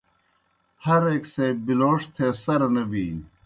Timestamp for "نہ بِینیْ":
2.75-3.25